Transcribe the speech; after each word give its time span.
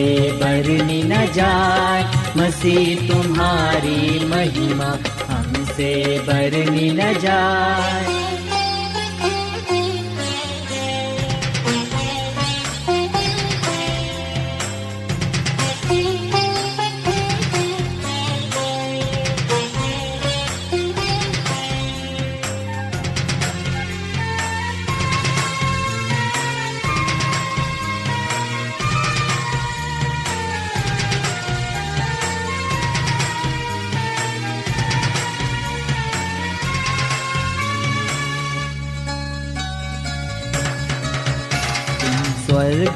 हमसे 0.00 0.32
बरनी 0.32 1.02
न 1.02 1.26
जाए। 1.32 2.02
मसीह 2.36 3.08
तुम्हारी 3.08 4.24
महिमा 4.24 4.90
हमसे 5.30 5.92
बरनी 6.18 6.90
न 6.90 7.12
जाए। 7.18 8.29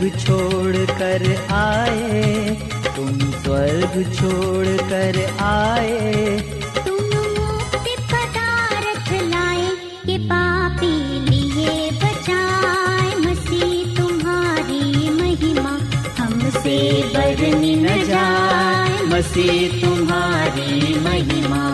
स्वर्ग 0.05 0.19
छोड़ 0.21 0.99
कर 0.99 1.23
आए 1.51 2.23
तुम 2.97 3.19
स्वर्ग 3.43 3.95
छोड़ 4.15 4.89
कर 4.89 5.17
आए। 5.41 6.37
तुम 6.87 6.99
मुक्ति 7.37 7.95
पदार्थ 8.13 9.09
लाए 9.31 9.65
ये 10.07 10.19
पापी 10.27 10.93
लिए 11.31 11.91
बचाए। 12.03 13.15
मसीह 13.21 13.97
तुम्हारी 13.97 15.09
महिमा 15.21 15.73
हमसे 16.19 16.77
बरनी 17.17 17.75
न 17.77 18.05
जाए। 18.05 19.03
मसीह 19.15 19.81
तुम्हारी 19.81 20.99
महिमा 21.01 21.65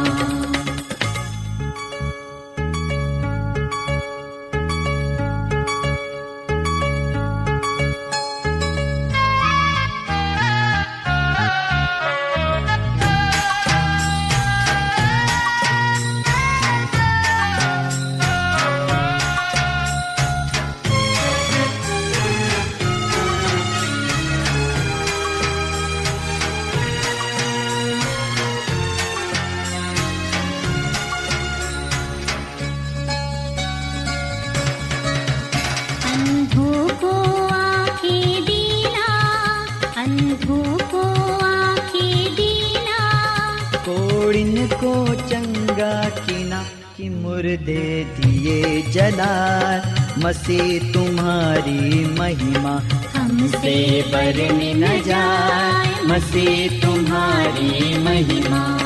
मसीह 50.30 50.92
तुम्हारी 50.92 52.04
महिमा। 52.18 52.74
हमसे 53.16 54.02
बरने 54.12 54.74
न 54.74 55.02
जाए 55.02 56.04
मसी 56.04 56.68
तुम्हारी 56.80 57.98
महिमा। 57.98 58.79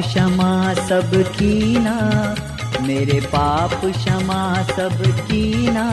क्षमा 0.00 0.74
सब 0.74 1.10
कीना 1.38 1.94
मेरे 2.80 3.20
पाप 3.20 3.70
क्षमा 3.84 4.62
सब 4.62 5.02
कीना 5.30 5.84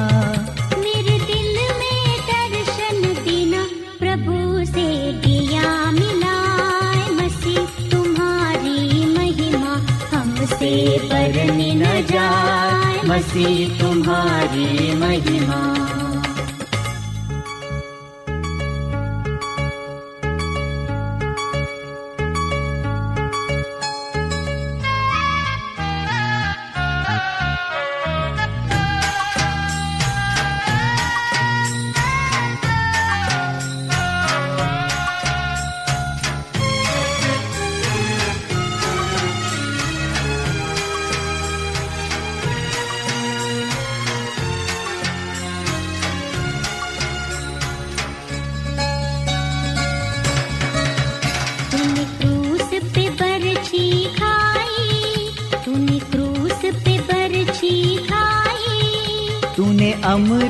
मेरे 0.78 1.18
दिल 1.20 1.58
में 1.80 2.20
दर्शन 2.30 3.24
देना 3.24 3.64
प्रभु 4.00 4.66
से 4.66 5.12
दिया 5.12 5.92
मिलाए 5.92 7.10
मसीह, 7.12 7.90
तुम्हारी 7.90 9.06
महिमा 9.18 9.76
हमसे 10.18 10.98
बरनी 11.04 11.76
न 11.76 11.84
जाए। 11.84 13.02
मसीह, 13.06 13.80
तुम्हारी 13.80 14.96
महिमा। 14.96 16.05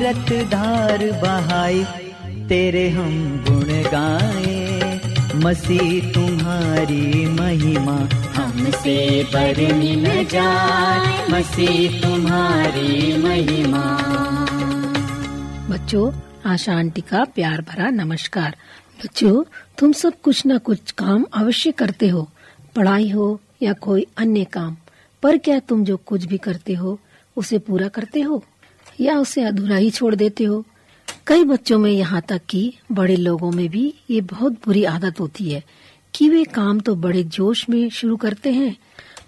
अमृत 0.06 0.48
धार 0.48 0.98
बहाई, 0.98 1.84
तेरे 2.48 2.88
हम 2.88 3.44
गुण 3.48 3.64
गाए। 3.64 5.00
मसीह 5.34 6.12
तुम्हारी 6.12 7.26
महिमा 7.26 8.08
हमसे 8.34 9.24
बरनी 9.24 9.96
न 9.96 10.24
जाए। 10.24 11.28
मसीह 11.28 12.00
तुम्हारी 12.02 13.16
महिमा। 13.22 13.98
बच्चों, 15.70 16.12
आशा 16.50 16.76
आंटी 16.76 17.00
का 17.00 17.24
प्यार 17.24 17.60
भरा 17.60 17.90
नमस्कार। 17.90 18.56
बच्चों, 19.04 19.44
तुम 19.78 19.92
सब 19.92 20.12
कुछ 20.22 20.42
न 20.46 20.58
कुछ 20.58 20.92
काम 20.92 21.24
अवश्य 21.34 21.72
करते 21.72 22.08
हो। 22.08 22.30
पढ़ाई 22.76 23.10
हो 23.10 23.40
या 23.62 23.72
कोई 23.72 24.06
अन्य 24.16 24.44
काम, 24.44 24.76
पर 25.22 25.38
क्या 25.38 25.58
तुम 25.58 25.84
जो 25.84 25.96
कुछ 25.96 26.24
भी 26.24 26.38
करते 26.38 26.74
हो, 26.74 27.00
उसे 27.36 27.58
पूरा 27.58 27.88
करते 27.88 28.20
हो? 28.20 28.44
या 29.00 29.18
उसे 29.18 29.42
अधूरा 29.42 29.76
ही 29.76 29.90
छोड़ 29.90 30.14
देते 30.14 30.44
हो। 30.44 30.64
कई 31.26 31.44
बच्चों 31.44 31.78
में 31.78 31.90
यहाँ 31.90 32.22
तक 32.28 32.40
कि 32.50 32.72
बड़े 32.92 33.16
लोगों 33.16 33.50
में 33.50 33.68
भी 33.68 33.92
ये 34.10 34.20
बहुत 34.22 34.52
बुरी 34.64 34.84
आदत 34.84 35.20
होती 35.20 35.50
है 35.50 35.62
कि 36.14 36.28
वे 36.28 36.44
काम 36.44 36.80
तो 36.80 36.94
बड़े 36.94 37.22
जोश 37.24 37.68
में 37.68 37.88
शुरू 37.90 38.16
करते 38.16 38.52
हैं, 38.52 38.76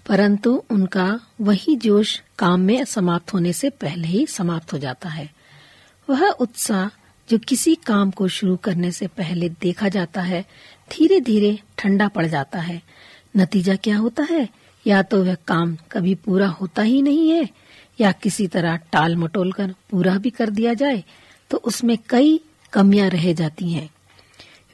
परंतु 0.07 0.63
उनका 0.69 1.19
वही 1.41 1.75
जोश 1.75 2.21
काम 2.39 2.59
में 2.59 2.83
समाप्त 2.85 3.33
होने 3.33 3.53
से 3.53 3.69
पहले 3.71 4.07
ही 4.07 4.25
समाप्त 4.27 4.73
हो 4.73 4.77
जाता 4.77 5.09
है। 5.09 5.29
वह 6.07 6.27
उत्साह 6.29 6.89
जो 7.29 7.37
किसी 7.37 7.75
काम 7.77 8.11
को 8.11 8.27
शुरू 8.27 8.55
करने 8.55 8.91
से 8.91 9.07
पहले 9.07 9.49
देखा 9.61 9.89
जाता 9.89 10.21
है 10.21 10.41
धीरे 10.91 11.19
धीरे 11.21 11.57
ठंडा 11.77 12.07
पड़ 12.07 12.25
जाता 12.25 12.59
है। 12.59 12.81
नतीजा 13.37 13.75
क्या 13.75 13.97
होता 13.97 14.23
है? 14.23 14.47
या 14.85 15.01
तो 15.01 15.23
वह 15.23 15.35
काम 15.47 15.75
कभी 15.91 16.15
पूरा 16.15 16.47
होता 16.49 16.81
ही 16.81 17.01
नहीं 17.01 17.29
है 17.29 17.47
या 17.99 18.11
किसी 18.11 18.47
तरह 18.47 18.75
टाल 18.91 19.15
मटोल 19.15 19.51
कर 19.51 19.73
पूरा 19.89 20.17
भी 20.17 20.29
कर 20.29 20.49
दिया 20.49 20.73
जाए 20.73 21.03
तो 21.51 21.57
उसमें 21.57 21.97
कई 22.09 22.39
कमियाँ 22.73 23.09
रह 23.09 23.31
जाती 23.33 23.71
हैं। 23.73 23.89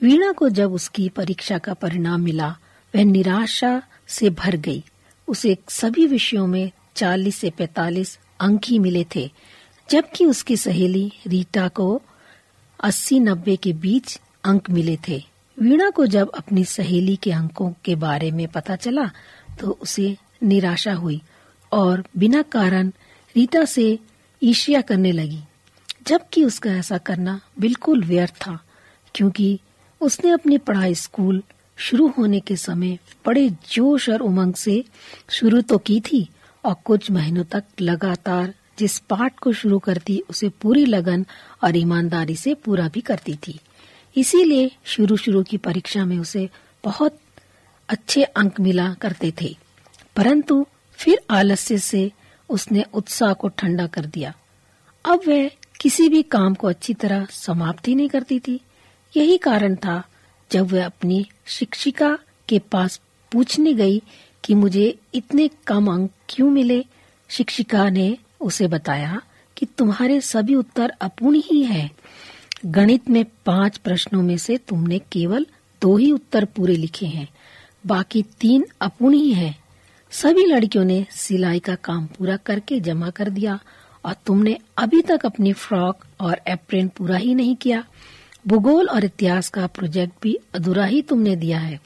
वीणा 0.01 0.31
को 0.31 0.49
जब 0.49 0.73
उसकी 0.73 1.07
परीक्षा 1.09 1.57
का 1.57 1.73
परिणाम 1.73 2.21
मिला, 2.21 2.47
वह 2.93 3.03
निराशा 3.03 3.81
से 4.07 4.29
भर 4.29 4.55
गई। 4.57 4.83
उसे 5.27 5.57
सभी 5.69 6.05
विषयों 6.07 6.47
में 6.47 6.71
40 6.95 7.35
से 7.35 7.49
45 7.49 8.17
अंक 8.39 8.65
ही 8.65 8.79
मिले 8.79 9.05
थे, 9.15 9.29
जबकि 9.89 10.25
उसकी 10.25 10.57
सहेली 10.57 11.11
रीटा 11.27 11.67
को 11.67 12.01
80-90 12.79 13.57
के 13.57 13.73
बीच 13.73 14.19
अंक 14.43 14.69
मिले 14.69 14.97
थे। 15.07 15.23
वीणा 15.57 15.89
को 15.89 16.05
जब 16.05 16.29
अपनी 16.29 16.63
सहेली 16.65 17.15
के 17.15 17.31
अंकों 17.31 17.71
के 17.85 17.95
बारे 17.95 18.31
में 18.31 18.47
पता 18.47 18.75
चला 18.75 19.09
तो 19.59 19.77
उसे 19.81 20.15
निराशा 20.43 20.93
हुई 20.93 21.21
और 21.71 22.03
बिना 22.17 22.41
कारण 22.41 22.91
रीटा 23.35 23.65
से 23.65 23.99
ईर्ष्या 24.41 24.81
करने 24.81 25.11
लगी, 25.11 25.39
जबकि 26.07 26.43
उसका 26.43 26.71
ऐसा 26.71 26.97
करना 26.97 27.39
बिल्कुल 27.59 28.03
व्यर्थ 28.03 28.35
था, 28.35 28.59
क्योंकि 29.15 29.59
उसने 30.01 30.29
अपनी 30.29 30.57
पढ़ाई 30.57 30.95
स्कूल 30.95 31.43
शुरू 31.77 32.07
होने 32.07 32.39
के 32.39 32.55
समय 32.55 32.97
बड़े 33.25 33.49
जोश 33.49 34.09
और 34.09 34.21
उमंग 34.21 34.53
से 34.53 34.83
शुरू 35.29 35.61
तो 35.61 35.77
की 35.77 35.99
थी, 36.01 36.27
और 36.65 36.75
कुछ 36.85 37.11
महीनों 37.11 37.43
तक 37.43 37.63
लगातार 37.81 38.53
जिस 38.79 38.97
पाठ 38.99 39.39
को 39.39 39.53
शुरू 39.53 39.79
करती, 39.79 40.21
उसे 40.29 40.49
पूरी 40.49 40.85
लगन 40.85 41.25
और 41.63 41.75
ईमानदारी 41.77 42.35
से 42.35 42.53
पूरा 42.53 42.87
भी 42.87 43.01
करती 43.01 43.35
थी। 43.47 43.59
इसीलिए 44.17 44.71
शुरू 44.85 45.17
शुरू 45.17 45.43
की 45.43 45.57
परीक्षा 45.57 46.05
में 46.05 46.17
उसे 46.19 46.49
बहुत 46.83 47.19
अच्छे 47.89 48.23
अंक 48.23 48.59
मिला 48.59 48.93
करते 48.93 49.33
थे। 49.41 49.55
परंतु 50.15 50.65
फिर 50.93 51.19
आलस्य 51.29 51.77
से 51.77 52.11
उसने 52.49 52.83
उत्साह 52.93 53.33
को 53.33 53.47
ठंडा 53.47 53.87
कर 53.87 54.05
दिया। 54.05 54.33
अब 55.05 55.21
वह 55.27 55.49
किसी 55.81 56.09
भी 56.09 56.23
काम 56.23 56.53
को 56.53 56.67
अच्छी 56.67 56.93
तरह 56.93 57.27
समाप्त 57.31 57.87
ही 57.87 57.95
नहीं 57.95 58.09
करती 58.09 58.39
थी। 58.39 58.59
यही 59.17 59.37
कारण 59.37 59.75
था 59.75 60.03
जब 60.51 60.71
वह 60.71 60.85
अपनी 60.85 61.29
शिक्षिका 61.45 62.17
के 62.49 62.59
पास 62.59 63.01
पूछने 63.31 63.73
गई 63.73 64.01
कि 64.43 64.55
मुझे 64.55 64.99
इतने 65.13 65.49
कम 65.67 65.93
अंक 65.93 66.11
क्यों 66.29 66.49
मिले। 66.49 66.85
शिक्षिका 67.29 67.89
ने 67.89 68.17
उसे 68.41 68.67
बताया 68.67 69.21
कि 69.57 69.65
तुम्हारे 69.65 70.21
सभी 70.21 70.55
उत्तर 70.55 70.89
अपूर्ण 71.01 71.41
ही 71.45 71.63
है। 71.63 71.91
गणित 72.65 73.09
में 73.09 73.25
पाँच 73.45 73.77
प्रश्नों 73.77 74.21
में 74.21 74.37
से 74.37 74.57
तुमने 74.57 74.99
केवल 74.99 75.45
दो 75.81 75.97
ही 75.97 76.11
उत्तर 76.11 76.45
पूरे 76.45 76.75
लिखे 76.75 77.05
हैं। 77.05 77.29
बाकी 77.85 78.23
तीन 78.23 78.65
अपूर्ण 78.81 79.15
ही 79.15 79.33
है। 79.33 79.64
सभी 80.11 80.45
लड़कियों 80.45 80.83
ने 80.85 81.05
सिलाई 81.11 81.59
का 81.59 81.73
काम 81.75 82.05
पूरा 82.07 82.35
करके 82.37 82.79
जमा 82.79 83.09
कर 83.09 83.29
दिया 83.29 83.59
और 84.05 84.13
तुमने 84.25 84.57
अभी 84.77 85.01
तक 85.01 85.25
अपनी 85.25 85.51
फ्रॉक 85.53 86.05
और 86.21 86.41
एप्रेन 86.47 86.87
पूरा 86.87 87.17
ही 87.17 87.33
नहीं 87.35 87.55
किया। 87.55 87.83
भूगोल 88.47 88.89
और 88.89 89.05
इतिहास 89.05 89.49
का 89.49 89.67
प्रोजेक्ट 89.67 90.13
भी 90.21 90.37
अधूरा 90.55 90.85
ही 90.85 91.01
तुमने 91.01 91.35
दिया 91.35 91.59
है। 91.59 91.79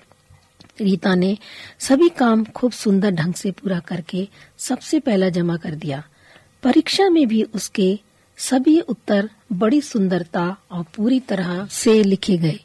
रीता 0.81 1.15
ने 1.15 1.37
सभी 1.79 2.09
काम 2.09 2.43
खूब 2.45 2.71
सुंदर 2.71 3.11
ढंग 3.11 3.33
से 3.33 3.51
पूरा 3.51 3.79
करके 3.79 4.27
सबसे 4.57 4.99
पहला 4.99 5.29
जमा 5.29 5.57
कर 5.57 5.75
दिया। 5.75 6.03
परीक्षा 6.63 7.09
में 7.09 7.27
भी 7.27 7.43
उसके 7.43 7.99
सभी 8.37 8.79
उत्तर 8.79 9.29
बड़ी 9.51 9.81
सुंदरता 9.81 10.47
और 10.71 10.85
पूरी 10.95 11.19
तरह 11.19 11.67
से 11.71 12.01
लिखे 12.03 12.37
गए। 12.37 12.59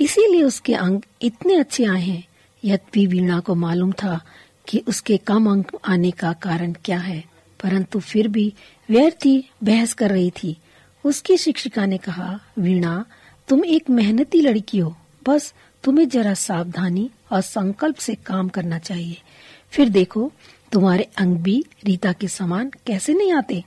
इसीलिए 0.00 0.42
उसके 0.42 0.74
अंक 0.74 1.04
इतने 1.22 1.54
अच्छे 1.54 1.84
आए 1.84 2.00
हैं, 2.00 2.24
यद्यपि 2.64 3.06
वीणा 3.06 3.40
को 3.40 3.54
मालूम 3.54 3.92
था 3.92 4.20
कि 4.68 4.78
उसके 4.78 5.16
कम 5.16 5.50
अंक 5.50 5.72
आने 5.84 6.10
का 6.10 6.32
कारण 6.32 6.74
क्या 6.84 6.98
है। 6.98 7.24
परंतु 7.62 8.00
फिर 8.00 8.28
भी 8.28 8.54
व्यर्थ 8.90 9.44
बहस 9.64 9.92
कर 9.92 10.10
रही 10.10 10.30
थी। 10.30 10.56
उसकी 11.04 11.36
शिक्षिका 11.36 11.86
ने 11.86 11.98
कहा, 11.98 12.40
वीणा, 12.58 13.04
तुम 13.48 13.64
एक 13.64 13.90
मेहनती 13.90 14.40
लड़की 14.40 14.78
हो। 14.78 14.96
बस 15.28 15.54
तुम्हें 15.84 16.08
जरा 16.08 16.34
सावधानी 16.34 17.10
और 17.32 17.40
संकल्प 17.40 17.96
से 17.96 18.14
काम 18.14 18.48
करना 18.48 18.78
चाहिए। 18.78 19.16
फिर 19.70 19.88
देखो, 19.88 20.32
तुम्हारे 20.72 21.08
अंग 21.16 21.36
भी 21.36 21.64
रीता 21.84 22.12
के 22.12 22.28
समान 22.28 22.72
कैसे 22.86 23.14
नहीं 23.14 23.32
आते। 23.32 23.64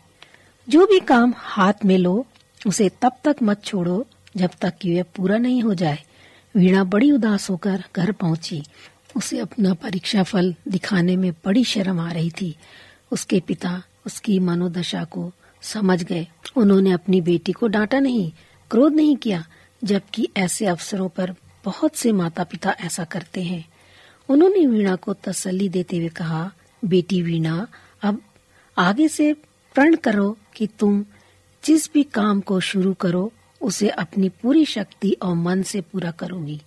जो 0.69 0.85
भी 0.85 0.99
काम 0.99 1.33
हाथ 1.38 1.73
में 1.85 1.97
लो, 1.97 2.27
उसे 2.67 2.89
तब 3.01 3.11
तक 3.23 3.35
मत 3.44 3.63
छोड़ो 3.63 4.05
जब 4.38 4.49
तक 4.61 4.73
कि 4.77 4.95
वह 4.95 5.03
पूरा 5.03 5.38
नहीं 5.38 5.61
हो 5.61 5.73
जाए। 5.73 5.99
वीणा 6.55 6.83
बड़ी 6.83 7.11
उदास 7.11 7.49
होकर 7.49 7.83
घर 7.95 8.11
पहुँची। 8.11 8.63
उसे 9.15 9.39
अपना 9.39 9.74
परीक्षा 9.74 10.24
फल 10.24 10.56
दिखाने 10.68 11.16
में 11.16 11.31
बड़ी 11.31 11.64
शर्म 11.64 11.99
आ 11.99 12.11
रही 12.11 12.30
थी। 12.30 12.56
उसके 13.11 13.40
पिता 13.40 13.83
उसकी 14.06 14.40
मनोदशा 14.40 15.04
को 15.04 15.31
समझ 15.61 16.04
गए। 16.04 16.28
उन्होंने 16.56 16.92
अपनी 16.92 17.21
बेटी 17.21 17.52
को 17.52 17.68
डांटा 17.68 17.99
नहीं, 17.99 18.31
क्रोध 18.71 18.94
नहीं 18.94 19.16
किया, 19.16 19.45
जबकि 19.83 20.30
ऐसे 20.37 20.66
अवसरों 20.66 21.09
पर 21.09 21.35
बहुत 21.66 21.95
से 21.95 22.11
माता 22.11 22.44
पिता 22.44 22.76
ऐसा 22.80 23.04
करते 23.04 23.44
हैं। 23.44 23.66
उन्होंने 24.30 24.66
वीणा 24.66 24.95
को 24.95 25.14
तसल्ली 25.14 25.69
देते 25.69 25.97
हुए 25.97 26.07
कहा, 26.07 26.52
बेटी 26.85 27.21
वीणा, 27.21 27.68
अब 28.02 28.21
आगे 28.78 29.07
से 29.07 29.33
प्रण 29.76 29.95
करो 29.95 30.37
कि 30.56 30.68
तुम 30.68 31.06
जिस 31.64 31.94
भी 31.94 32.04
काम 32.04 32.42
को 32.42 32.59
शुरू 32.59 32.94
करो, 32.94 33.33
उसे 33.61 33.90
अपनी 33.90 34.30
पूरी 34.30 34.66
शक्ति 34.66 35.11
और 35.11 35.35
मन 35.35 35.61
से 35.64 35.81
पूरा 35.81 36.11
करोगी। 36.11 36.61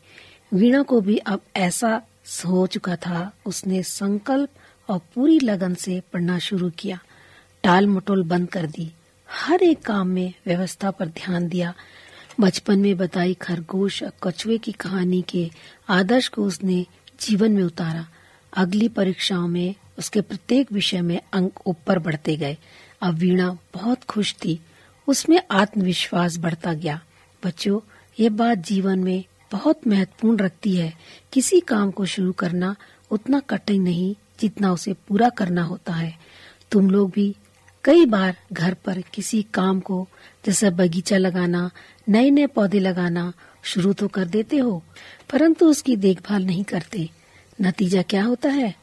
वीणा 0.55 0.83
को 0.83 1.01
भी 1.01 1.17
अब 1.17 1.41
ऐसा 1.57 2.03
हो 2.47 2.67
चुका 2.67 2.97
था। 2.97 3.33
उसने 3.47 3.83
संकल्प 3.83 4.49
और 4.89 5.01
पूरी 5.15 5.41
लगन 5.41 5.75
से 5.75 6.03
पढ़ना 6.13 6.39
शुरू 6.39 6.71
किया। 6.71 6.99
टाल 7.63 7.87
मटोल 7.87 8.23
बंद 8.23 8.49
कर 8.49 8.67
दी। 8.67 8.93
हर 9.31 9.63
एक 9.63 9.81
काम 9.83 10.09
में 10.09 10.35
व्यवस्था 10.47 10.91
पर 10.91 11.07
ध्यान 11.07 11.49
दिया। 11.49 11.75
बचपन 12.41 12.79
में 12.79 12.97
बताई 12.97 13.35
खरगोश 13.35 14.03
और 14.03 14.13
कछुए 14.23 14.59
की 14.59 14.73
कहानी 14.73 15.25
के 15.29 15.51
आदर्श 15.89 16.29
को 16.29 16.45
उसने 16.45 16.87
जीवन 17.21 17.53
में 17.53 17.63
उतारा। 17.63 18.09
अगली 18.57 18.89
परीक्षाओं 18.89 19.49
में 19.49 19.75
उसके 19.99 20.21
प्रत्येक 20.21 20.73
विषय 20.73 21.01
में 21.01 21.21
अंक 21.33 21.67
ऊपर 21.67 21.99
बढ़ते 21.99 22.37
गए। 22.37 22.57
अब 23.01 23.15
वीणा 23.15 23.59
बहुत 23.75 24.05
खुश 24.05 24.35
थी। 24.35 24.61
उसमें 25.07 25.43
आत्मविश्वास 25.51 26.37
बढ़ता 26.39 26.73
गया। 26.73 27.01
बच्चों, 27.45 27.81
ये 28.21 28.29
बात 28.29 28.59
जीवन 28.59 28.99
में 28.99 29.25
बहुत 29.51 29.87
महत्वपूर्ण 29.87 30.39
रखती 30.39 30.75
है। 30.77 30.93
किसी 31.33 31.61
काम 31.61 31.91
को 31.91 32.07
शुरू 32.07 32.33
करना 32.33 32.75
उतना 33.11 33.41
कठिन 33.41 33.83
नहीं 33.83 34.15
जितना 34.41 34.73
उसे 34.73 34.93
पूरा 35.09 35.29
करना 35.29 35.63
होता 35.63 35.93
है। 35.93 36.15
तुम 36.73 36.91
लोग 36.91 37.11
भी 37.11 37.35
कई 37.85 38.07
बार 38.07 38.37
घर 38.53 38.75
पर 38.75 39.01
किसी 39.15 39.43
काम 39.55 39.81
को, 39.81 40.07
जैसे 40.47 40.71
बगीचा 40.71 41.17
लगाना 41.17 41.71
नए 42.09 42.31
नए 42.31 42.47
पौधे 42.47 42.81
लगाना 42.81 43.33
शुरू 43.65 43.93
तो 43.93 44.09
कर 44.09 44.25
देते 44.25 44.59
हो, 44.59 44.83
परंतु 45.33 45.67
उसकी 45.67 45.97
देखभाल 45.97 46.45
नहीं 46.45 46.65
करते। 46.65 47.09
नतीजा 47.59 48.03
क्या 48.03 48.25
होता 48.25 48.49
है? 48.49 48.75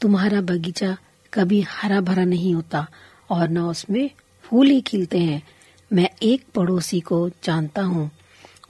तुम्हारा 0.00 0.40
बगीचा 0.40 0.96
कभी 1.32 1.60
हरा 1.60 2.00
भरा 2.00 2.24
नहीं 2.24 2.54
होता 2.54 2.86
और 3.30 3.48
न 3.48 3.58
उसमें 3.58 4.10
फूल 4.44 4.70
ही 4.70 4.80
खिलते 4.80 5.18
हैं। 5.18 5.42
मैं 5.90 6.08
एक 6.22 6.44
पड़ोसी 6.54 7.00
को 7.00 7.28
जानता 7.44 7.82
हूँ। 7.82 8.10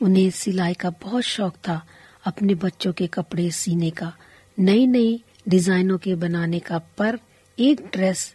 उन्हें 0.01 0.31
सिलाई 0.31 0.75
का 0.75 0.91
बहुत 1.03 1.23
शौक 1.23 1.55
था, 1.69 1.81
अपने 2.25 2.55
बच्चों 2.55 2.93
के 2.93 3.07
कपड़े 3.07 3.51
सीने 3.51 3.91
का। 3.91 4.13
नई 4.59 4.87
नई 4.87 5.21
डिजाइनों 5.49 5.99
के 5.99 6.15
बनाने 6.15 6.59
का 6.59 6.79
पर 6.99 7.19
एक 7.59 7.81
ड्रेस 7.93 8.35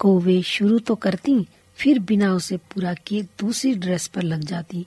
को 0.00 0.18
वे 0.20 0.40
शुरू 0.42 0.78
तो 0.78 0.94
करती, 0.94 1.46
फिर 1.78 1.98
बिना 1.98 2.32
उसे 2.34 2.56
पूरा 2.56 2.94
किए 2.96 3.22
दूसरी 3.40 3.74
ड्रेस 3.74 4.06
पर 4.06 4.22
लग 4.22 4.44
जाती। 4.44 4.86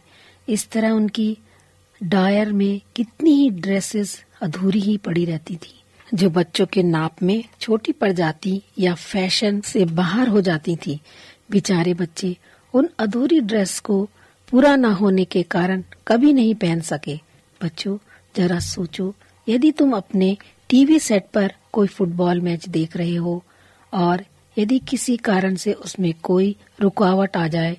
इस 0.50 0.70
तरह 0.70 0.92
उनकी 0.92 1.38
डायर 2.02 2.52
में 2.52 2.82
कितनी 2.96 3.32
ही 3.32 3.50
ड्रेसेस 3.50 4.24
अधूरी 4.42 4.80
ही 4.80 4.98
पड़ी 4.98 5.26
रहती 5.26 5.56
थी, 5.56 5.74
जो 6.14 6.30
बच्चों 6.30 6.66
के 6.66 6.84
नाप 6.84 7.24
में 7.24 7.44
छोटी 7.62 7.92
पड़ 7.92 8.12
जाती 8.12 8.62
या 8.80 8.94
फ़ैशन 8.96 9.62
से 9.62 9.86
बाहर 9.86 10.28
हो 10.28 10.42
जाती 10.42 10.76
थी। 10.76 11.00
बेचारे 11.52 11.94
बच्चे 11.94 12.36
उन 12.74 12.90
अधूरी 13.00 13.40
ड्रेस 13.42 13.80
को 13.80 14.08
पूरा 14.52 14.76
न 14.76 14.86
होने 14.94 15.24
के 15.26 15.42
कारण 15.44 15.84
कभी 16.08 16.34
नहीं 16.34 16.54
पहन 16.56 16.82
सके। 16.82 17.16
बच्चों, 17.62 17.98
जरा 18.36 18.60
सोचो, 18.60 19.14
यदि 19.48 19.72
तुम 19.72 19.96
अपने 19.98 20.38
टीवी 20.70 21.00
सेट 21.00 21.28
पर 21.34 21.54
कोई 21.74 21.88
फुटबॉल 21.88 22.42
मैच 22.42 22.68
देख 22.70 22.96
रहे 22.98 23.16
हो 23.16 23.44
और 23.94 24.24
यदि 24.58 24.80
किसी 24.80 25.18
कारण 25.18 25.56
से 25.56 25.74
उसमें 25.74 26.14
कोई 26.24 26.56
रुकावट 26.82 27.38
आ 27.38 27.48
जाए 27.48 27.78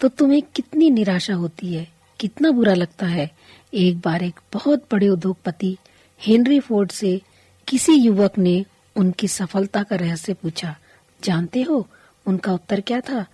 तो 0.00 0.08
तुम्हें 0.08 0.42
कितनी 0.54 0.90
निराशा 0.90 1.34
होती 1.34 1.72
है, 1.74 1.86
कितना 2.20 2.50
बुरा 2.50 2.74
लगता 2.74 3.06
है। 3.06 3.30
एक 3.74 3.98
बार 4.00 4.22
एक 4.22 4.40
बहुत 4.52 4.84
बड़े 4.92 5.08
उद्योगपति 5.08 5.76
हेनरी 6.20 6.60
फोर्ड 6.60 6.90
से 6.90 7.20
किसी 7.68 7.92
युवक 7.94 8.38
ने 8.38 8.64
उनकी 8.96 9.28
सफलता 9.28 9.82
का 9.82 9.96
रहस्य 9.96 10.34
पूछा, 10.34 10.74
जानते 11.22 11.62
हो, 11.62 11.86
उनका 12.26 12.52
उत्तर 12.52 12.80
क्या 12.80 13.00
था? 13.00 13.24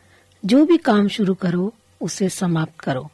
जो 0.42 0.64
भी 0.64 0.76
काम 0.78 1.08
शुरू 1.08 1.34
करो 1.34 1.72
उसे 2.00 2.28
समाप्त 2.28 2.80
करो। 2.80 3.10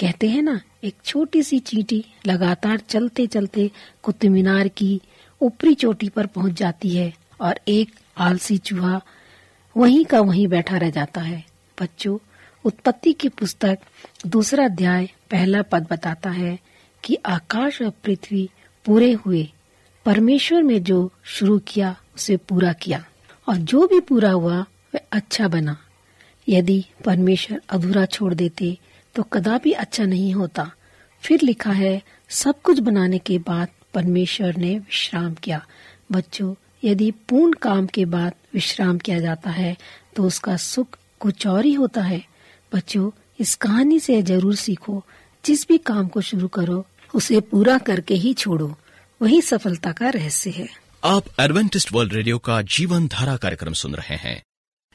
कहते 0.00 0.28
हैं 0.28 0.42
ना, 0.42 0.60
एक 0.84 0.94
छोटी 1.04 1.42
सी 1.42 1.58
चींटी 1.58 2.04
लगातार 2.26 2.78
चलते 2.78 3.26
चलते 3.26 3.70
कुतुब 4.02 4.30
मीनार 4.30 4.68
की 4.68 5.00
ऊपरी 5.40 5.74
चोटी 5.74 6.08
पर 6.08 6.26
पहुँच 6.26 6.52
जाती 6.52 6.96
है 6.96 7.12
और 7.40 7.60
एक 7.68 7.92
आलसी 8.18 8.58
चूहा 8.58 9.02
वहीं 9.76 10.04
का 10.04 10.20
वहीं 10.20 10.48
बैठा 10.48 10.76
रह 10.76 10.90
जाता 10.90 11.20
है। 11.20 11.44
बच्चों, 11.80 12.18
उत्पत्ति 12.64 13.12
की 13.12 13.28
पुस्तक 13.28 13.78
दूसरा 14.26 14.64
अध्याय 14.64 15.06
पहला 15.30 15.62
पद 15.62 15.86
बताता 15.90 16.30
है 16.30 16.58
कि 17.04 17.14
आकाश 17.14 17.82
और 17.82 17.90
पृथ्वी 17.90 18.50
पूरे 18.84 19.12
हुए। 19.12 19.48
परमेश्वर 20.04 20.62
में 20.62 20.82
जो 20.82 21.12
शुरू 21.24 21.58
किया, 21.58 21.96
उसे 22.16 22.36
पूरा 22.36 22.72
किया। 22.72 23.04
और 23.48 23.56
जो 23.56 23.86
भी 23.86 24.00
पूरा 24.00 24.30
हुआ, 24.30 24.60
वह 24.94 25.00
अच्छा 25.12 25.48
बना। 25.48 25.76
यदि 26.46 26.84
परमेश्वर 27.04 27.60
अधूरा 27.70 28.04
छोड़ 28.06 28.32
देते 28.34 28.76
तो 29.14 29.22
कदापि 29.22 29.72
अच्छा 29.74 30.04
नहीं 30.04 30.32
होता। 30.34 30.70
फिर 31.24 31.40
लिखा 31.42 31.72
है, 31.72 32.02
सब 32.30 32.60
कुछ 32.62 32.78
बनाने 32.78 33.18
के 33.18 33.38
बाद 33.40 33.68
परमेश्वर 33.94 34.56
ने 34.56 34.78
विश्राम 34.78 35.34
किया। 35.34 35.64
बच्चों, 36.12 36.54
यदि 36.84 37.10
पूर्ण 37.28 37.52
काम 37.52 37.86
के 37.86 38.04
बाद 38.06 38.34
विश्राम 38.54 38.98
किया 38.98 39.18
जाता 39.20 39.50
है 39.50 39.76
तो 40.16 40.24
उसका 40.24 40.56
सुख 40.58 40.98
कुछ 41.20 41.46
और 41.46 41.64
ही 41.64 41.72
होता 41.72 42.02
है। 42.02 42.22
बच्चों, 42.72 43.10
इस 43.40 43.54
कहानी 43.54 43.98
से 44.00 44.20
ज़रूर 44.22 44.54
सीखो। 44.56 45.02
जिस 45.44 45.66
भी 45.68 45.78
काम 45.78 46.08
को 46.08 46.20
शुरू 46.20 46.48
करो, 46.48 46.84
उसे 47.14 47.40
पूरा 47.42 47.76
करके 47.78 48.14
ही 48.14 48.32
छोड़ो। 48.34 48.74
वही 49.20 49.40
सफलता 49.42 49.92
का 49.92 50.08
रहस्य 50.08 50.50
है। 50.50 50.68
आप 51.04 51.24
एडवेंटिस्ट 51.40 51.92
वर्ल्ड 51.92 52.12
रेडियो 52.12 52.38
का 52.38 52.60
जीवन 52.70 53.06
धारा 53.08 53.36
कार्यक्रम 53.36 53.72
सुन 53.72 53.94
रहे 53.94 54.16
हैं। 54.16 54.42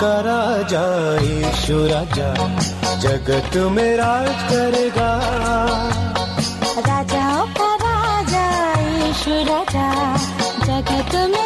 का 0.00 0.14
राजा 0.20 0.84
यीशु 1.22 1.76
राजा 1.86 2.30
जगत 3.04 3.56
में 3.74 3.96
राज 3.96 4.28
करेगा। 4.50 5.10
राजाओं 6.88 7.46
का 7.58 7.70
राजा 7.84 8.46
यीशु 8.80 9.34
राजा 9.50 9.88
जगत 10.66 11.14
में 11.32 11.41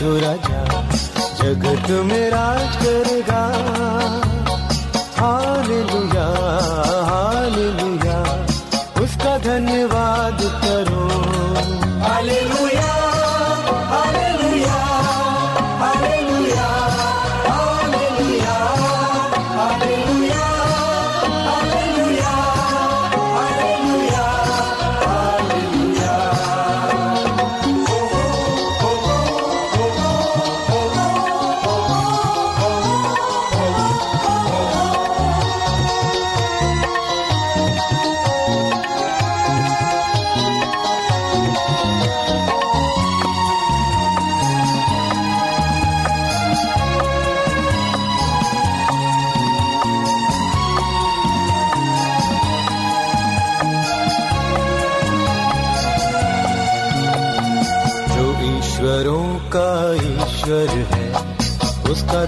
यीशु 0.00 0.12
राजा 0.20 0.60
जगत 1.40 1.88
में 2.08 2.30
राज 2.32 2.76
करेगा 2.82 3.40
हालेलुया 5.16 6.28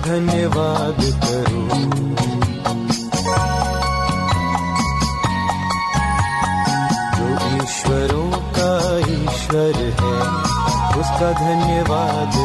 धन्यवाद 0.05 1.01
करो। 1.23 1.63
जो 7.17 7.29
ईश्वरों 7.57 8.31
का 8.57 8.73
ईश्वर 9.13 9.79
है 10.01 10.19
उसका 11.01 11.31
धन्यवाद 11.41 12.42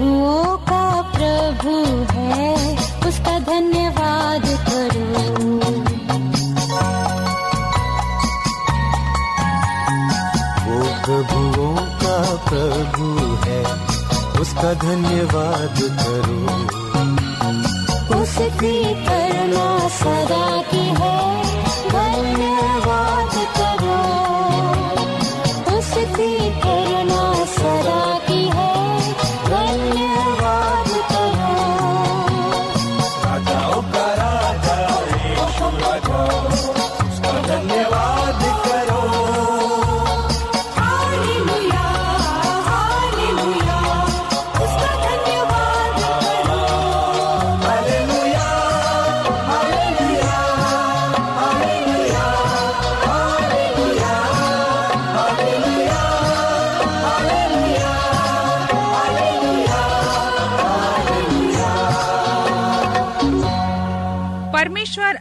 प्रभुओं 0.00 0.56
का 0.56 0.84
प्रभु 1.02 1.72
है 2.12 2.76
उसका 3.08 3.38
धन्यवाद 3.38 4.46
करो। 4.68 5.04
वो 10.64 10.78
प्रभुओं 11.04 11.76
का 12.02 12.16
प्रभु 12.48 13.08
है 13.44 13.62
उसका 14.40 14.74
धन्यवाद 14.88 15.82
करो। 16.00 16.40
उसकी 18.20 18.76
करुणा 19.04 19.68
सदा 19.88 20.46
की 20.62 20.86
है। 21.02 21.29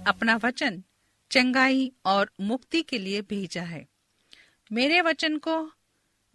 अपना 0.09 0.35
वचन 0.35 0.83
चंगाई 1.31 1.91
और 2.05 2.31
मुक्ति 2.41 2.81
के 2.81 2.97
लिए 2.97 3.21
भेजा 3.21 3.61
है। 3.61 3.87
मेरे 4.71 5.01
वचन 5.01 5.37
को 5.37 5.71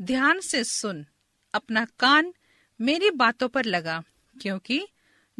ध्यान 0.02 0.40
से 0.40 0.64
सुन, 0.64 1.06
अपना 1.54 1.84
कान 1.84 2.34
मेरी 2.80 3.10
बातों 3.10 3.48
पर 3.48 3.64
लगा, 3.64 4.02
क्योंकि 4.42 4.88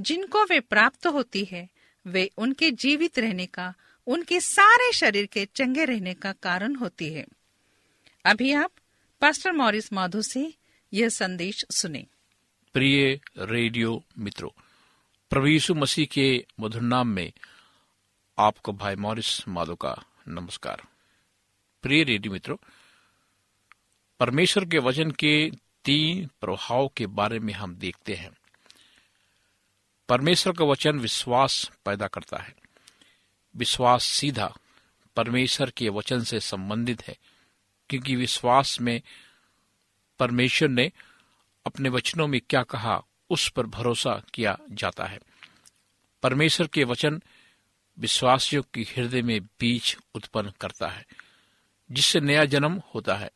जिनको 0.01 0.45
वे 0.45 0.61
प्राप्त 0.61 1.07
होती 1.07 1.45
है, 1.45 1.69
वे 2.07 2.31
उनके 2.39 2.71
जीवित 2.71 3.19
रहने 3.19 3.47
का, 3.47 3.75
उनके 4.07 4.41
सारे 4.41 4.93
शरीर 4.93 5.27
के 5.27 5.45
चंगे 5.45 5.85
रहने 5.85 6.15
का 6.15 6.33
कारण 6.33 6.75
होती 6.75 7.13
है। 7.13 7.27
अभी 8.25 8.53
आप 8.53 8.71
पास्टर 9.21 9.53
मॉरिस 9.53 9.93
माधो 9.93 10.23
से 10.23 10.55
यह 10.93 11.09
संदेश 11.09 11.65
सुने। 11.71 12.07
प्रिय 12.73 13.21
रेडियो 13.39 14.05
मित्रों 14.19 14.61
प्रवीषु 15.31 15.75
मसीह 15.75 16.07
के 16.07 16.47
मधुर 16.61 16.83
नाम 16.83 17.09
में 17.09 17.33
आपको 18.39 18.73
भाई 18.73 18.97
मॉरिस 18.97 19.49
माधो 19.49 19.75
का 19.75 20.05
नमस्कार। 20.29 20.83
प्रिय 21.83 22.05
रेडियो 22.05 22.33
मित्रों, 22.33 22.57
परमेश्वर 24.21 24.65
के 24.65 24.79
वचन 24.79 25.11
के 25.11 25.51
तीन 25.85 26.31
प्रभाव 26.41 26.91
के 26.97 27.07
बारे 27.07 27.39
में 27.39 27.55
हम 27.55 27.77
देखते 27.77 28.15
हैं। 28.15 28.31
परमेश्वर 30.09 30.53
का 30.53 30.65
वचन 30.65 30.99
विश्वास 30.99 31.71
पैदा 31.85 32.07
करता 32.07 32.37
है। 32.37 32.55
विश्वास 33.57 34.05
सीधा 34.05 34.57
परमेश्वर 35.17 35.71
के 35.71 35.89
वचन 35.89 36.21
से 36.21 36.41
संबंधित 36.41 37.03
है, 37.03 37.19
क्योंकि 37.89 38.17
विश्वास 38.17 38.81
में 38.81 39.03
परमेश्वर 40.19 40.69
ने 40.69 40.93
अपने 41.67 41.89
वचनों 41.89 42.27
में 42.27 42.41
क्या 42.51 42.63
कहा, 42.63 43.03
उस 43.31 43.49
पर 43.49 43.67
भरोसा 43.67 44.23
किया 44.35 44.59
जाता 44.71 45.05
है। 45.05 45.19
परमेश्वर 46.23 46.67
के 46.67 46.85
वचन 46.85 47.23
विश्वासियों 47.99 48.63
की 48.63 48.83
हृदय 48.83 49.23
में 49.23 49.41
बीज 49.41 49.97
उत्पन्न 50.15 50.53
करता 50.61 50.89
है, 50.89 51.07
जिससे 51.93 52.21
नया 52.21 52.45
जन्म 52.45 52.83
होता 52.95 53.17
है। 53.17 53.31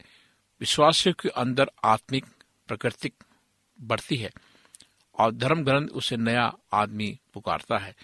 विश्वासियों 0.60 1.14
के 1.20 1.28
अंदर 1.28 1.70
आत्मिक 1.84 2.24
प्रकृति 2.68 3.12
बढ़ती 3.80 4.16
है 4.16 4.30
और 5.18 5.32
धर्म 5.32 5.64
ग्रंथ 5.64 5.88
उसे 5.88 6.16
नया 6.16 6.54
आदमी 6.72 7.20
पुकारता 7.34 7.78
है। 7.78 7.96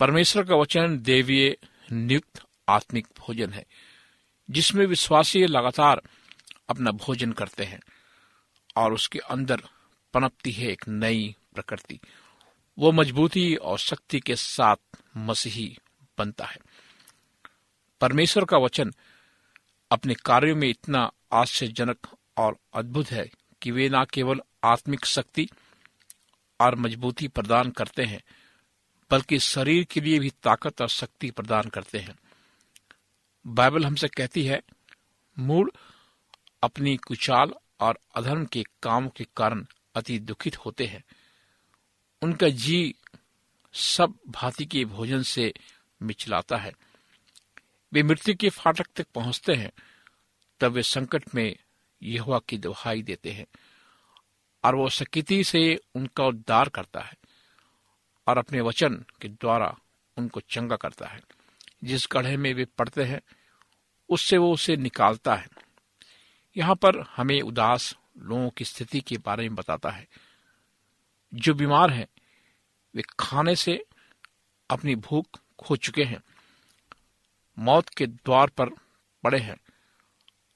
परमेश्वर 0.00 0.44
का 0.44 0.54
वचन 0.54 0.98
देवीय 0.98 1.56
नियुक्त 1.92 2.42
आत्मिक 2.68 3.06
भोजन 3.18 3.52
है, 3.52 3.66
जिसमें 4.50 4.86
विश्वासी 4.86 5.46
लगातार 5.46 6.02
अपना 6.68 6.90
भोजन 6.90 7.32
करते 7.32 7.64
हैं 7.64 7.80
और 8.76 8.92
उसके 8.92 9.18
अंदर 9.18 9.62
पनपती 10.14 10.52
है 10.52 10.68
एक 10.68 10.88
नई 10.88 11.36
प्रकृति। 11.54 12.00
वो 12.78 12.92
मजबूती 12.92 13.54
और 13.54 13.78
शक्ति 13.78 14.20
के 14.20 14.36
साथ 14.36 14.76
मसीही 15.16 15.78
बनता 16.18 16.44
है। 16.44 16.58
परमेश्वर 18.00 18.44
का 18.44 18.56
वचन 18.56 18.92
अपने 19.90 20.14
कार्यों 20.14 20.56
में 20.56 20.68
इतना 20.68 21.12
आश्चर्यजनक 21.32 22.06
और 22.36 22.58
अद्भुत 22.74 23.06
है 23.06 23.30
कि 23.62 23.70
वे 23.70 23.88
न 23.88 24.04
केवल 24.04 24.40
आत्मिक 24.64 25.04
शक्ति 25.04 25.48
और 26.60 26.74
मजबूती 26.74 27.28
प्रदान 27.28 27.70
करते 27.70 28.04
हैं, 28.04 28.22
बल्कि 29.10 29.38
शरीर 29.38 29.84
के 29.84 30.00
लिए 30.00 30.18
भी 30.18 30.30
ताकत 30.30 30.80
और 30.80 30.88
शक्ति 30.88 31.30
प्रदान 31.30 31.62
करते 31.62 31.98
हैं। 31.98 32.18
बाइबल 33.46 33.84
हमसे 33.84 34.08
कहती 34.08 34.44
है 34.44 34.62
मूड 35.38 35.70
अपनी 36.62 36.96
कुचाल 36.96 37.52
और 37.80 37.98
अधर्म 38.16 38.44
के 38.44 38.64
काम 38.82 39.08
के 39.08 39.24
कारण 39.36 39.66
अति 39.94 40.18
दुखित 40.18 40.56
होते 40.56 40.86
हैं। 40.86 41.04
उनका 42.22 42.48
जी 42.48 42.94
सब 43.74 44.14
भांति 44.28 44.66
के 44.66 44.84
भोजन 44.84 45.22
से 45.22 45.54
मिचलाता 46.02 46.56
है। 46.56 46.72
वे 47.92 48.02
मृत्यु 48.02 48.34
के 48.36 48.48
फाटक 48.48 48.86
तक 48.96 49.06
पहुँचते 49.14 49.54
हैं, 49.54 49.72
तब 50.60 50.72
वे 50.72 50.82
संकट 50.82 51.34
में 51.34 51.56
यहोवा 52.02 52.38
की 52.38 52.58
दुहाई 52.58 53.02
देते 53.02 53.32
हैं, 53.32 53.46
और 54.64 54.74
वो 54.74 54.88
सकिति 54.88 55.44
से 55.44 55.80
उनका 55.94 56.24
उद्धार 56.24 56.68
करता 56.68 57.00
है, 57.00 57.14
और 58.26 58.38
अपने 58.38 58.60
वचन 58.60 59.04
के 59.20 59.28
द्वारा 59.28 59.76
उनको 60.16 60.40
चंगा 60.40 60.76
करता 60.76 61.06
है। 61.06 61.20
जिस 61.84 62.08
गढ़े 62.12 62.36
में 62.36 62.54
वे 62.54 62.64
पड़ते 62.64 63.04
हैं, 63.04 63.20
उससे 64.08 64.36
वो 64.36 64.52
उसे 64.52 64.76
निकालता 64.76 65.34
है। 65.34 65.48
यहाँ 66.56 66.74
पर 66.74 67.00
हमें 67.00 67.42
उदास 67.42 67.96
लोगों 68.18 68.50
की 68.50 68.64
स्थिति 68.64 69.00
के 69.00 69.16
बारे 69.16 69.42
में 69.42 69.54
बताता 69.54 69.90
है। 69.90 70.08
जो 71.34 71.54
बीमार 71.54 71.90
हैं 71.90 72.06
वे 72.94 73.02
खाने 73.20 73.56
से 73.56 73.84
अपनी 74.70 74.94
भूख 74.94 75.40
खो 75.58 75.76
चुके 75.76 76.04
हैं। 76.04 76.22
मौत 77.58 77.88
के 77.88 78.06
द्वार 78.06 78.48
पर 78.48 78.70
पड़े 79.22 79.38
हैं। 79.38 79.56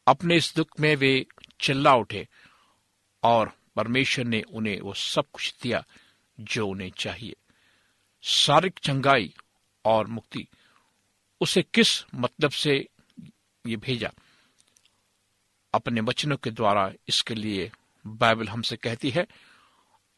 अपने 0.07 0.37
इस 0.37 0.55
दुख 0.57 0.81
में 0.81 0.96
वे 0.96 1.27
चिल्ला 1.61 1.94
उठे 1.94 2.29
और 3.22 3.53
परमेश्वर 3.77 4.24
ने 4.24 4.42
उन्हें 4.42 4.81
वो 4.81 4.94
सब 4.94 5.24
कुछ 5.33 5.55
दिया 5.62 5.85
जो 6.40 6.68
उन्हें 6.68 6.90
चाहिए। 6.90 7.37
शारीरिक 8.22 8.79
चंगाई 8.79 9.35
और 9.85 10.07
मुक्ति, 10.07 10.48
उसे 11.40 11.62
किस 11.62 12.05
मतलब 12.14 12.51
से 12.51 12.88
ये 13.66 13.77
भेजा? 13.77 14.12
अपने 15.74 16.01
वचनों 16.01 16.37
के 16.37 16.51
द्वारा 16.51 16.92
इसके 17.09 17.35
लिए 17.35 17.72
बाइबल 18.07 18.48
हमसे 18.48 18.77
कहती 18.77 19.11
है, 19.11 19.27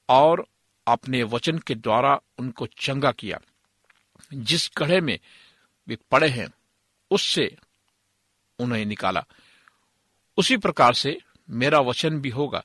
और 0.09 0.47
अपने 0.93 1.23
वचन 1.23 1.59
के 1.59 1.75
द्वारा 1.75 2.21
उनको 2.39 2.67
चंगा 2.67 3.13
किया। 3.13 3.41
जिस 4.35 4.71
गढ़े 4.79 5.01
में 5.01 5.19
वे 5.89 5.99
पड़े 6.11 6.29
हैं, 6.29 6.49
उससे 7.11 7.57
उन्हें 8.59 8.85
निकाला। 8.85 9.25
उसी 10.37 10.57
प्रकार 10.57 10.95
से 10.95 11.19
मेरा 11.51 11.81
वचन 11.81 12.21
भी 12.21 12.29
होगा, 12.29 12.65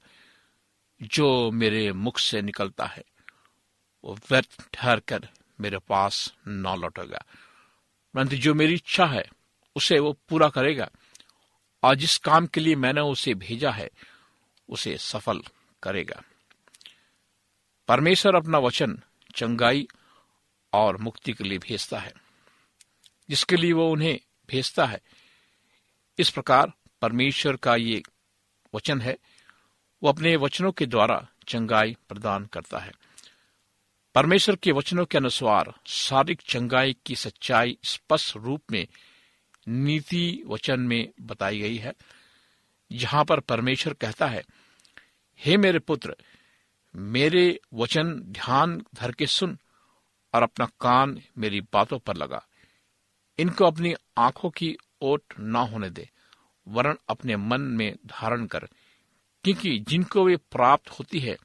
जो 1.02 1.52
मेरे 1.52 1.94
मुख 1.94 2.20
से 2.20 2.42
निकलता 2.42 2.86
है। 2.86 3.04
वो 4.04 4.20
व्यर्थ 4.30 4.70
ठहर 4.74 5.00
कर 5.00 5.30
मेरे 5.62 5.78
पास 5.78 6.34
न 6.48 6.76
लौटेगा। 6.80 7.26
परंतु 8.14 8.36
जो 8.36 8.54
मेरी 8.54 8.74
इच्छा 8.74 9.06
है, 9.06 9.30
उसे 9.76 10.00
वो 10.00 10.14
पूरा 10.14 10.50
करेगा। 10.50 10.90
और 11.84 11.96
जिस 11.96 12.18
काम 12.18 12.48
के 12.48 12.60
लिए 12.60 12.76
मैंने 12.76 13.02
उसे 13.02 13.34
भेजा 13.34 13.72
है, 13.72 13.90
उसे 14.70 14.98
सफल 14.98 15.42
करेगा। 15.84 16.24
परमेश्वर 17.88 18.36
अपना 18.36 18.58
वचन 18.58 19.00
चंगाई 19.36 19.88
और 20.74 20.98
मुक्ति 20.98 21.34
के 21.34 21.44
लिए 21.44 21.58
भेजता 21.58 22.00
है, 22.00 22.14
जिसके 23.30 23.56
लिए 23.56 23.74
वो 23.74 23.92
उन्हें 23.92 24.20
भेजता 24.50 24.86
है। 24.86 25.02
इस 26.20 26.30
प्रकार 26.30 26.72
परमेश्वर 27.02 27.56
का 27.56 27.76
ये 27.76 28.02
वचन 28.76 29.02
है, 29.02 29.18
वो 30.04 30.10
अपने 30.10 30.36
वचनों 30.36 30.72
के 30.72 30.86
द्वारा 30.86 31.28
चंगाई 31.48 31.96
प्रदान 32.10 32.46
करता 32.46 32.80
है। 32.80 32.92
परमेश्वर 34.16 34.56
के 34.56 34.72
वचनों 34.72 35.06
के 35.06 35.18
अनुसार 35.18 35.74
शारीरिक 35.86 36.42
चंगाई 36.42 36.96
की 37.06 37.16
सच्चाई 37.16 37.78
स्पष्ट 37.84 38.38
रूप 38.38 38.62
में 38.72 38.88
नीति 39.68 40.44
वचन 40.48 40.80
में 40.80 41.10
बताई 41.22 41.60
गई 41.60 41.78
है, 41.78 41.94
जहाँ 42.92 43.26
पर 43.26 43.40
परमेश्वर 43.40 43.94
कहता 43.94 44.28
है, 44.28 44.44
हे 45.40 45.58
मेरे 45.58 45.80
पुत्र 45.80 46.16
मेरे 46.96 47.60
वचन 47.74 48.20
ध्यान 48.20 48.86
धर 48.96 49.12
के 49.12 49.26
सुन 49.28 49.58
और 50.34 50.44
अपना 50.44 50.66
कान 50.66 51.22
मेरी 51.38 51.62
बातों 51.62 52.00
पर 52.00 52.18
लगा। 52.18 52.48
इनको 53.40 53.66
अपनी 53.66 53.94
आँखों 54.18 54.50
की 54.50 54.78
ओट 55.02 55.24
न 55.40 55.56
होने 55.56 55.90
दे 55.90 56.10
वरण 56.68 56.96
अपने 57.10 57.36
मन 57.36 57.62
में 57.62 57.96
धारण 58.06 58.46
कर, 58.46 58.70
क्योंकि 59.44 59.80
जिनको 59.80 60.26
वे 60.26 60.36
प्राप्त 60.36 60.90
होती 60.90 61.20
है, 61.20 61.38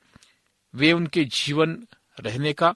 वे 0.75 0.93
उनके 0.93 1.25
जीवन 1.25 1.87
रहने 2.21 2.53
का, 2.53 2.75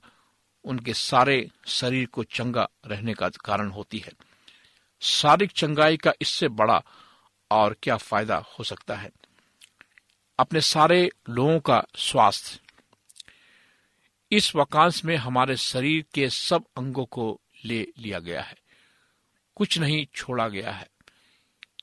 उनके 0.64 0.94
सारे 0.94 1.50
शरीर 1.66 2.06
को 2.06 2.24
चंगा 2.24 2.68
रहने 2.86 3.14
का 3.14 3.28
कारण 3.28 3.70
होती 3.70 3.98
है। 3.98 4.12
शारीरिक 5.00 5.50
चंगाई 5.50 5.96
का 5.96 6.12
इससे 6.20 6.48
बड़ा 6.48 6.82
और 7.50 7.76
क्या 7.82 7.96
फ़ायदा 7.96 8.36
हो 8.36 8.64
सकता 8.64 8.96
है? 8.96 9.10
अपने 10.38 10.60
सारे 10.60 11.10
लोगों 11.28 11.60
का 11.60 11.84
स्वास्थ्य 11.96 12.63
इस 14.34 14.54
वाकांश 14.56 15.04
में 15.04 15.16
हमारे 15.16 15.56
शरीर 15.56 16.04
के 16.14 16.30
सब 16.30 16.64
अंगों 16.76 17.04
को 17.04 17.40
ले 17.64 17.88
लिया 17.98 18.18
गया 18.18 18.42
है। 18.42 18.56
कुछ 19.54 19.78
नहीं 19.78 20.06
छोड़ा 20.14 20.48
गया 20.48 20.70
है। 20.70 20.88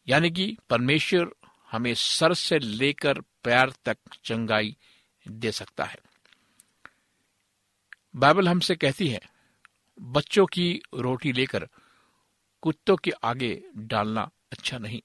यानी 0.08 0.32
कि 0.32 0.58
परमेश्वर 0.70 1.36
हमें 1.72 1.94
सर 1.94 2.34
से 2.34 2.60
लेकर 2.60 3.20
पैर 3.20 3.70
तक 3.86 3.98
चंगाई 4.24 4.78
दे 5.28 5.52
सकता 5.52 5.84
है। 5.84 5.98
बाइबल 8.16 8.50
हमसे 8.50 8.76
कहती 8.76 9.08
है, 9.08 9.22
बच्चों 10.02 10.46
की 10.46 10.82
रोटी 10.94 11.32
लेकर 11.32 11.70
कुत्तों 12.62 12.98
के 12.98 13.12
आगे 13.24 13.64
डालना 13.78 14.30
अच्छा 14.52 14.78
नहीं। 14.78 15.02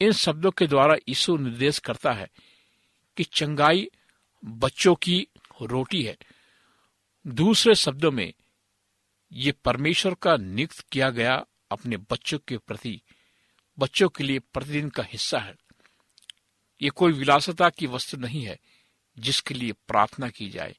इन 0.00 0.12
शब्दों 0.12 0.50
के 0.50 0.66
द्वारा 0.66 0.94
यीशु 0.94 1.36
निर्देश 1.36 1.78
करता 1.78 2.12
है 2.12 2.30
कि 3.16 3.24
चंगाई 3.24 3.90
बच्चों 4.44 4.94
की 4.94 5.28
रोटी 5.62 6.02
है। 6.02 6.16
दूसरे 7.26 7.74
शब्दों 7.74 8.10
में, 8.10 8.32
ये 9.32 9.52
परमेश्वर 9.52 10.14
का 10.14 10.36
नियुक्त 10.36 10.80
किया 10.80 11.10
गया 11.10 11.46
अपने 11.70 11.96
बच्चों 11.96 12.38
के 12.38 12.58
प्रति, 12.58 13.02
बच्चों 13.78 14.08
के 14.08 14.24
लिए 14.24 14.38
प्रतिदिन 14.38 14.88
का 14.88 15.02
हिस्सा 15.02 15.38
है। 15.38 15.54
ये 16.82 16.90
कोई 16.90 17.12
विलासता 17.12 17.70
की 17.70 17.86
वस्तु 17.86 18.16
नहीं 18.16 18.44
है 18.44 18.58
जिसके 19.18 19.54
लिए 19.54 19.72
प्रार्थना 19.72 20.28
की 20.28 20.50
जाए 20.50 20.76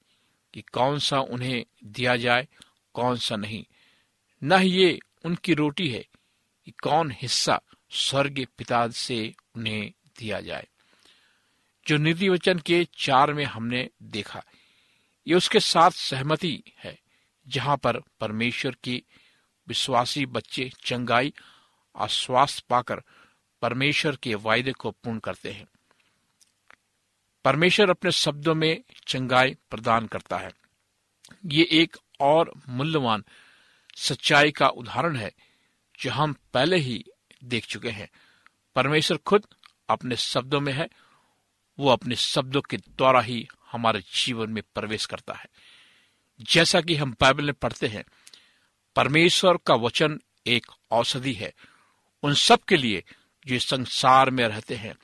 कि 0.53 0.61
कौन 0.61 0.99
सा 0.99 1.19
उन्हें 1.19 1.65
दिया 1.83 2.15
जाए, 2.15 2.47
कौन 2.93 3.17
सा 3.17 3.35
नहीं। 3.35 3.65
न 4.43 4.59
ही 4.59 4.69
ये 4.69 4.99
उनकी 5.25 5.53
रोटी 5.53 5.89
है 5.89 6.05
कि 6.65 6.71
कौन 6.71 7.11
हिस्सा 7.11 7.61
स्वर्ग 7.91 8.47
पिता 8.57 8.87
से 8.87 9.35
उन्हें 9.55 9.93
दिया 10.19 10.41
जाए। 10.41 10.67
जो 11.87 11.97
नीति 11.97 12.29
वचन 12.29 12.59
के 12.59 12.87
चार 12.97 13.33
में 13.33 13.45
हमने 13.45 13.89
देखा 14.03 14.43
ये 15.27 15.35
उसके 15.35 15.59
साथ 15.59 15.91
सहमति 15.91 16.63
है, 16.77 16.99
जहाँ 17.47 17.77
पर 17.77 17.99
परमेश्वर 17.99 18.75
के 18.83 19.03
विश्वासी 19.67 20.25
बच्चे 20.25 20.71
चंगाई 20.83 21.33
और 21.95 22.09
स्वास्थ्य 22.09 22.63
पाकर 22.69 23.01
परमेश्वर 23.61 24.15
के 24.15 24.35
वायदे 24.35 24.71
को 24.71 24.91
पूर्ण 24.91 25.19
करते 25.19 25.51
हैं। 25.51 25.67
परमेश्वर 27.45 27.89
अपने 27.89 28.11
शब्दों 28.11 28.55
में 28.55 28.83
चंगाई 29.07 29.55
प्रदान 29.69 30.07
करता 30.07 30.37
है। 30.37 30.51
ये 31.45 31.67
एक 31.71 31.97
और 32.19 32.53
मूल्यवान 32.69 33.23
सच्चाई 33.95 34.51
का 34.51 34.67
उदाहरण 34.67 35.15
है, 35.15 35.31
जो 35.99 36.11
हम 36.11 36.35
पहले 36.53 36.77
ही 36.77 37.05
देख 37.43 37.65
चुके 37.65 37.89
हैं। 37.89 38.09
परमेश्वर 38.75 39.17
खुद 39.17 39.47
अपने 39.89 40.15
शब्दों 40.15 40.61
में 40.61 40.73
है, 40.73 40.89
वो 41.79 41.89
अपने 41.89 42.15
शब्दों 42.15 42.61
के 42.61 42.77
द्वारा 42.77 43.21
ही 43.21 43.47
हमारे 43.71 43.99
जीवन 43.99 44.49
में 44.49 44.63
प्रवेश 44.75 45.05
करता 45.05 45.33
है। 45.33 45.45
जैसा 46.41 46.81
कि 46.81 46.95
हम 46.95 47.15
बाइबल 47.21 47.43
में 47.43 47.53
पढ़ते 47.53 47.87
हैं, 47.87 48.03
परमेश्वर 48.95 49.57
का 49.65 49.73
वचन 49.73 50.19
एक 50.47 50.65
औषधि 50.91 51.33
है। 51.33 51.53
उन 52.23 52.33
सब 52.33 52.59
के 52.59 52.77
लिए 52.77 53.03
जो 53.47 53.59
संसार 53.59 54.29
में 54.29 54.47
रहते 54.47 54.75
हैं, 54.75 54.95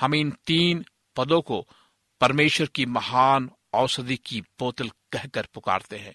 हम 0.00 0.14
इन 0.14 0.30
तीन 0.30 0.84
पदों 1.16 1.42
को 1.42 1.68
परमेश्वर 2.20 2.66
की 2.66 2.86
महान 2.86 3.50
औषधि 3.72 4.16
की 4.16 4.40
बोतल 4.40 4.88
कहकर 4.88 5.48
पुकारते 5.54 5.98
हैं। 5.98 6.14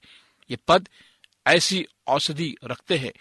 ये 0.51 0.57
पद 0.67 0.89
ऐसी 1.47 1.87
औषधि 2.07 2.55
रखते 2.63 2.97
हैं 2.97 3.13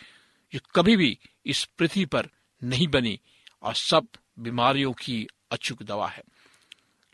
जो 0.53 0.61
कभी 0.75 0.97
भी 0.97 1.19
इस 1.47 1.65
पृथ्वी 1.65 2.05
पर 2.05 2.29
नहीं 2.65 2.89
बनी 2.89 3.21
और 3.63 3.75
सब 3.75 4.09
बीमारियों 4.39 4.93
की 4.93 5.27
अचूक 5.51 5.83
दवा 5.83 6.09
है। 6.09 6.23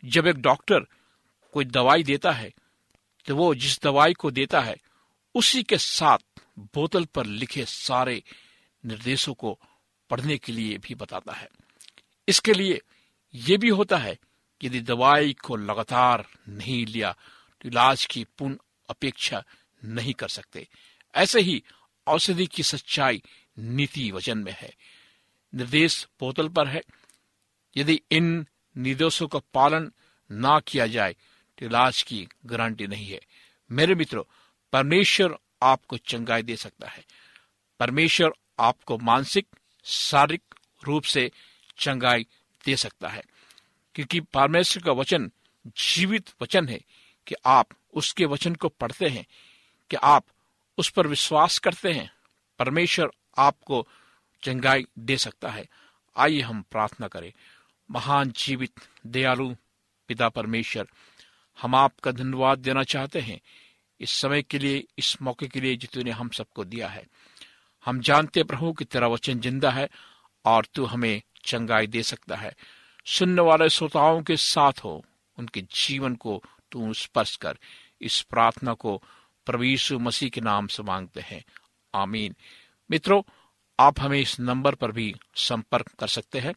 जब 0.05 0.27
एक 0.27 0.35
डॉक्टर 0.35 0.87
कोई 1.53 1.65
दवाई 1.65 2.03
देता 2.03 2.31
है 2.31 2.51
तो 3.27 3.35
वो 3.35 3.53
जिस 3.55 3.81
दवाई 3.81 4.13
को 4.13 4.31
देता 4.31 4.61
है, 4.61 4.75
उसी 5.35 5.63
के 5.63 5.77
साथ 5.77 6.17
बोतल 6.59 7.05
पर 7.05 7.25
लिखे 7.25 7.65
सारे 7.65 8.21
निर्देशों 8.83 9.33
को 9.33 9.59
पढ़ने 10.09 10.37
के 10.37 10.51
लिए 10.51 10.77
भी 10.77 10.95
बताता 10.95 11.33
है। 11.33 11.47
इसके 12.27 12.53
लिए 12.53 12.79
यह 13.33 13.57
भी 13.57 13.69
होता 13.69 13.97
है 13.97 14.17
यदि 14.63 14.79
दवाई 14.81 15.33
को 15.33 15.55
लगातार 15.55 16.25
नहीं 16.49 16.85
लिया 16.85 17.15
तो 17.61 17.69
इलाज 17.69 18.05
की 18.05 18.23
पूर्ण 18.37 18.57
अपेक्षा 18.89 19.43
नहीं 19.81 20.13
कर 20.13 20.27
सकते। 20.27 20.67
ऐसे 21.15 21.41
ही 21.41 21.63
औषधि 22.07 22.45
की 22.47 22.63
सच्चाई 22.63 23.21
नीति 23.57 24.09
वचन 24.11 24.37
में 24.37 24.55
है। 24.57 24.73
निर्देश 25.53 26.07
बोतल 26.19 26.47
पर 26.49 26.67
है। 26.67 26.81
यदि 27.77 27.99
इन 28.11 28.45
निर्देशों 28.75 29.27
का 29.27 29.39
पालन 29.53 29.91
ना 30.29 30.59
किया 30.59 30.87
जाए 30.87 31.15
इलाज 31.61 32.03
की 32.03 32.27
गारंटी 32.45 32.87
नहीं 32.87 33.07
है। 33.07 33.19
मेरे 33.71 33.95
मित्रों, 33.95 34.23
परमेश्वर 34.73 35.37
आपको 35.63 35.97
चंगाई 35.97 36.41
दे 36.41 36.55
सकता 36.55 36.87
है। 36.87 37.05
परमेश्वर 37.79 38.31
आपको 38.59 38.97
मानसिक, 38.97 39.47
शारीरिक 39.83 40.55
रूप 40.83 41.03
से 41.03 41.31
चंगाई 41.77 42.27
दे 42.65 42.75
सकता 42.75 43.07
है। 43.07 43.23
क्योंकि 43.95 44.19
परमेश्वर 44.19 44.83
का 44.83 44.91
वचन 44.91 45.31
जीवित 45.67 46.29
वचन 46.41 46.67
है 46.67 46.79
कि 47.27 47.35
आप 47.45 47.67
उसके 47.93 48.25
वचन 48.25 48.55
को 48.55 48.69
पढ़ते 48.69 49.07
हैं, 49.07 49.25
कि 49.89 49.95
आप 49.95 50.25
उस 50.77 50.89
पर 50.89 51.07
विश्वास 51.07 51.59
करते 51.59 51.91
हैं। 51.91 52.11
परमेश्वर 52.59 53.11
आपको 53.37 53.87
चंगाई 54.43 54.85
दे 54.99 55.17
सकता 55.17 55.49
है। 55.49 55.69
आइए 56.17 56.41
हम 56.41 56.61
प्रार्थना 56.61 57.07
करें। 57.07 57.33
महान 57.91 58.31
जीवित, 58.31 58.73
दयालु 59.07 59.55
पिता 60.07 60.29
परमेश्वर 60.29 60.87
हम 61.63 61.75
आपका 61.75 62.11
धन्यवाद 62.11 62.59
देना 62.59 62.83
चाहते 62.83 63.19
हैं। 63.19 63.41
इस 63.99 64.11
समय 64.11 64.41
के 64.41 64.59
लिए, 64.59 64.83
इस 64.97 65.21
मौके 65.21 65.47
के 65.47 65.59
लिए 65.59 65.75
जो 65.75 66.11
हम 66.11 66.29
सबको 66.29 66.65
दिया 66.65 66.87
है। 66.87 67.07
हम 67.85 67.99
जानते 67.99 68.43
प्रभु 68.43 68.73
कि 68.73 68.85
तेरा 68.85 69.07
वचन 69.07 69.39
ज़िंदा 69.39 69.71
है 69.71 69.89
और 70.45 70.65
तू 70.73 70.85
हमें 70.85 71.21
चंगाई 71.45 71.87
दे 71.87 72.03
सकता 72.03 72.35
है। 72.35 72.55
सुनने 73.05 73.41
वाले 73.41 73.69
श्रोताओं 73.69 74.23
के 74.23 74.37
साथ 74.37 74.73
हो, 74.83 75.05
उनके 75.39 75.61
जीवन 75.61 76.15
को 76.15 76.43
तू 76.71 76.93
स्पर्श 76.93 77.35
कर। 77.35 77.57
इस 78.01 78.21
प्रार्थना 78.21 78.73
को 78.73 79.03
प्रवीषु 79.45 79.99
मसीह 79.99 80.29
के 80.29 80.41
नाम 80.41 80.67
से 80.67 80.83
मांगते 80.83 81.21
हैं। 81.21 81.43
आमीन। 81.95 82.35
मित्रों, 82.91 83.21
आप 83.79 83.99
हमें 83.99 84.19
इस 84.19 84.39
नंबर 84.39 84.75
पर 84.75 84.91
भी 84.91 85.15
संपर्क 85.35 85.89
कर 85.99 86.07
सकते 86.07 86.39
हैं। 86.39 86.53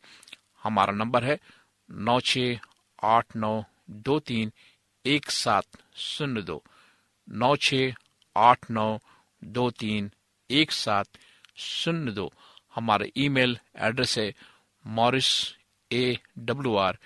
हमारा 0.62 0.92
नंबर 0.92 1.24
है 1.24 1.38
नौ 1.90 2.20
छ 2.20 2.38
आठ 3.04 3.36
नौ 3.36 3.64
दो 3.90 4.18
तीन 4.18 4.52
एक 5.14 5.30
सात 5.30 5.76
शून्य 5.96 6.42
दो। 6.42 6.62
नौ 7.28 7.54
छ 7.56 7.74
आठ 8.36 8.70
नौ 8.70 8.88
दो 9.42 9.68
तीन 9.80 10.10
एक 10.50 10.72
सात 10.72 11.18
शून्य 11.64 12.12
दो। 12.12 12.30
हमारा 12.74 13.06
ईमेल 13.16 13.56
एड्रेस 13.88 14.18
है 14.18 14.32
Morris 14.84 15.30
A 15.90 16.16
W 16.38 16.74
R 16.78 16.98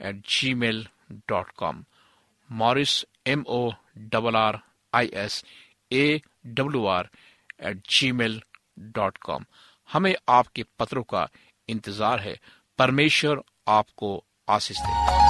at 0.00 0.22
Gmail 0.54 0.86
dot 1.28 1.50
com 1.58 1.84
Morris 2.50 3.04
M 3.26 3.44
O 3.48 3.60
double 4.12 4.36
R 4.36 4.58
I 4.92 5.10
S 5.24 5.42
A 5.92 6.20
W 6.46 6.84
R 6.86 7.08
at 7.60 7.82
Gmail 8.12 8.40
dot 8.94 9.18
com 9.26 9.44
हमें 9.88 10.14
आपके 10.28 10.64
पत्रों 10.78 11.02
का 11.04 11.28
इंतज़ार 11.68 12.20
है। 12.20 12.38
परमेश्वर 12.78 13.42
आपको 13.68 14.12
आशीष 14.48 14.78
दे। 14.80 15.23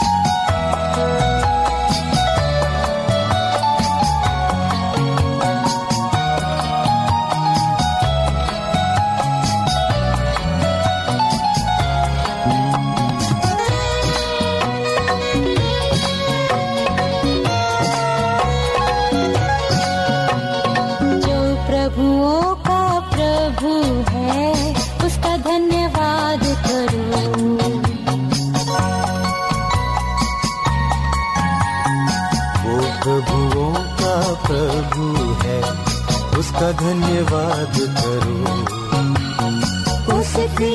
धन्यवाद 36.95 37.77
करो। 37.99 38.39
उसकी 40.19 40.75